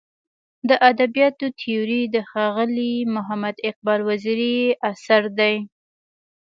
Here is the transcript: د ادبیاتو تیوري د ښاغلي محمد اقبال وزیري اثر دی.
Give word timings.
د 0.69 0.71
ادبیاتو 0.89 1.45
تیوري 1.59 2.01
د 2.15 2.17
ښاغلي 2.29 2.93
محمد 3.15 3.55
اقبال 3.69 3.99
وزیري 4.09 4.57
اثر 4.91 5.23
دی. 5.39 5.55